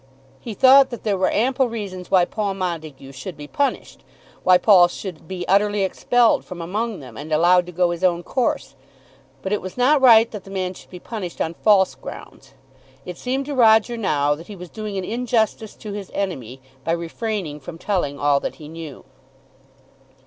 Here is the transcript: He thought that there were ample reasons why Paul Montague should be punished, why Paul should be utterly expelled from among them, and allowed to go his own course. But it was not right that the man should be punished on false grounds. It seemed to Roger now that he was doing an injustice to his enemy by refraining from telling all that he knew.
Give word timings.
He 0.39 0.55
thought 0.55 0.89
that 0.89 1.03
there 1.03 1.15
were 1.15 1.31
ample 1.31 1.69
reasons 1.69 2.09
why 2.09 2.25
Paul 2.25 2.55
Montague 2.55 3.11
should 3.11 3.37
be 3.37 3.45
punished, 3.45 4.03
why 4.43 4.57
Paul 4.57 4.87
should 4.87 5.27
be 5.27 5.47
utterly 5.47 5.83
expelled 5.83 6.43
from 6.43 6.59
among 6.59 7.01
them, 7.01 7.17
and 7.17 7.31
allowed 7.31 7.67
to 7.67 7.71
go 7.71 7.91
his 7.91 8.03
own 8.03 8.23
course. 8.23 8.73
But 9.43 9.53
it 9.53 9.61
was 9.61 9.77
not 9.77 10.01
right 10.01 10.31
that 10.31 10.43
the 10.43 10.49
man 10.49 10.73
should 10.73 10.89
be 10.89 10.97
punished 10.97 11.39
on 11.39 11.53
false 11.53 11.93
grounds. 11.93 12.55
It 13.05 13.19
seemed 13.19 13.45
to 13.45 13.53
Roger 13.53 13.95
now 13.95 14.33
that 14.33 14.47
he 14.47 14.55
was 14.55 14.69
doing 14.71 14.97
an 14.97 15.05
injustice 15.05 15.75
to 15.75 15.93
his 15.93 16.09
enemy 16.15 16.61
by 16.83 16.93
refraining 16.93 17.59
from 17.59 17.77
telling 17.77 18.17
all 18.19 18.39
that 18.39 18.55
he 18.55 18.67
knew. 18.67 19.05